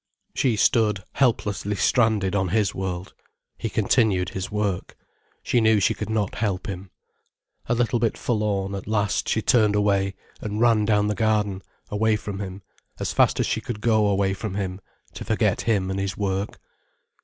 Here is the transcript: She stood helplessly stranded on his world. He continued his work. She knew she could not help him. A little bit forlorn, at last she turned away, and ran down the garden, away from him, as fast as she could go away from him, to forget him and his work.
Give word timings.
She 0.33 0.55
stood 0.55 1.03
helplessly 1.13 1.75
stranded 1.75 2.35
on 2.35 2.47
his 2.47 2.73
world. 2.73 3.13
He 3.59 3.69
continued 3.69 4.29
his 4.29 4.49
work. 4.49 4.97
She 5.43 5.61
knew 5.61 5.79
she 5.79 5.93
could 5.93 6.09
not 6.09 6.33
help 6.33 6.65
him. 6.65 6.89
A 7.67 7.75
little 7.75 7.99
bit 7.99 8.17
forlorn, 8.17 8.73
at 8.73 8.87
last 8.87 9.29
she 9.29 9.43
turned 9.43 9.75
away, 9.75 10.15
and 10.41 10.59
ran 10.59 10.85
down 10.85 11.05
the 11.05 11.13
garden, 11.13 11.61
away 11.91 12.15
from 12.15 12.39
him, 12.39 12.63
as 12.99 13.13
fast 13.13 13.39
as 13.39 13.45
she 13.45 13.61
could 13.61 13.79
go 13.79 14.07
away 14.07 14.33
from 14.33 14.55
him, 14.55 14.81
to 15.13 15.23
forget 15.23 15.61
him 15.61 15.91
and 15.91 15.99
his 15.99 16.17
work. 16.17 16.59